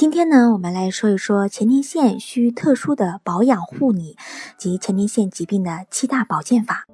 [0.00, 4.16] 今天呢，我们来说一说前列腺需特殊的保养护理
[4.56, 6.86] 及前列腺疾病的七大保健法。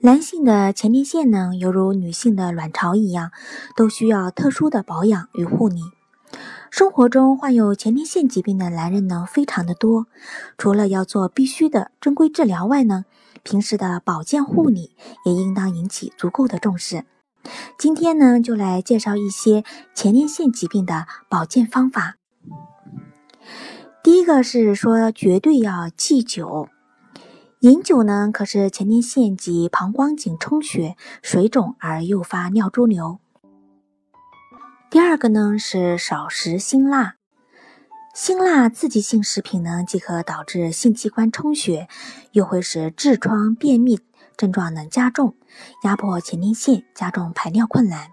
[0.00, 3.30] 男性的前列腺呢，犹如女性的卵巢一样，
[3.74, 5.80] 都需要特殊的保养与护理。
[6.70, 10.08] 生活中患有前列腺疾病的男人呢，非常的多。
[10.58, 13.06] 除了要做必须的正规治疗外呢，
[13.42, 17.04] 平时的保健护理也应当引起足够的重视。
[17.78, 22.16] 今天呢，就来介绍一些前列腺疾病的保健方法。
[24.02, 26.68] 第一个是说，绝对要忌酒。
[27.60, 33.18] 饮酒呢，可是前列腺及膀胱颈充血、水肿而诱发尿潴留。
[34.90, 37.16] 第二个呢是少食辛辣。
[38.14, 41.86] 辛辣刺激性食品呢，既可导致性器官充血，
[42.32, 44.00] 又会使痔疮、便秘。
[44.40, 45.34] 症状呢加重，
[45.84, 48.08] 压迫前列腺，加重排尿困难。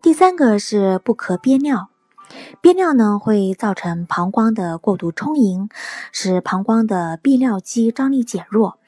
[0.00, 1.88] 第三个是不可憋尿，
[2.60, 5.68] 憋尿呢会造成膀胱的过度充盈，
[6.12, 8.78] 使膀胱的泌尿肌张力减弱，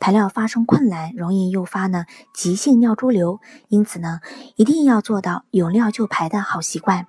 [0.00, 3.38] 排尿发生困难，容易诱发呢急性尿潴留。
[3.68, 4.18] 因此呢，
[4.56, 7.06] 一定要做到有尿就排的好习惯。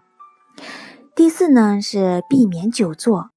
[1.15, 3.31] 第四呢是避免久坐。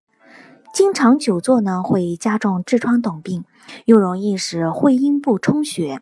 [0.73, 3.45] 经常久坐呢，会加重痔疮等病，
[3.84, 6.01] 又容易使会阴部充血，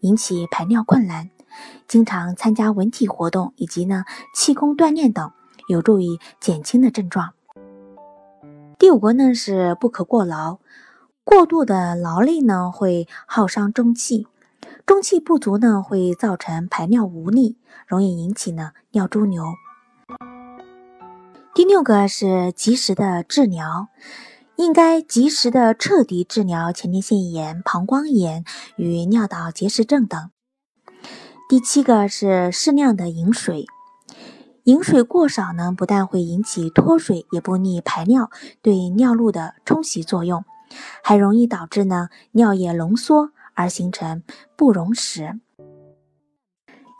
[0.00, 1.30] 引起排尿困难。
[1.88, 4.04] 经常参加文体活动以及呢
[4.34, 5.32] 气功锻炼等，
[5.68, 7.32] 有助于减轻的症状。
[8.78, 10.58] 第五个呢是不可过劳，
[11.24, 14.26] 过度的劳累呢会耗伤中气，
[14.84, 17.56] 中气不足呢会造成排尿无力，
[17.86, 19.44] 容易引起呢尿潴留。
[21.60, 23.88] 第六个是及时的治疗，
[24.56, 30.30] 应该及时的彻底治疗前列腺炎、膀胱炎与尿道结石症等。
[31.50, 33.66] 第七个是适量的饮水，
[34.64, 38.30] 饮水过少呢，不但会引起脱水，也不利排尿，
[38.62, 40.46] 对尿路的冲洗作用，
[41.04, 44.22] 还容易导致呢尿液浓缩而形成
[44.56, 45.38] 不溶石。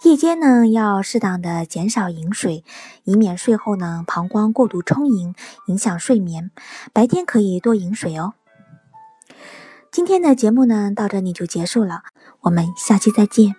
[0.03, 2.65] 夜间呢，要适当的减少饮水，
[3.05, 5.35] 以免睡后呢膀胱过度充盈，
[5.67, 6.51] 影响睡眠。
[6.95, 8.33] 白天可以多饮水哦。
[9.93, 12.03] 今天的节目呢，到这里就结束了，
[12.41, 13.55] 我们下期再见。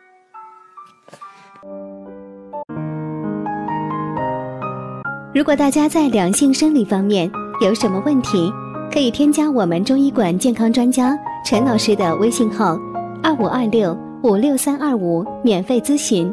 [5.33, 7.31] 如果大家在两性生理方面
[7.61, 8.51] 有什么问题，
[8.91, 11.15] 可以添加我们中医馆健康专家
[11.45, 12.77] 陈老师的微信号：
[13.21, 14.10] 二五二六。
[14.23, 16.31] 五六三二五，免费咨询。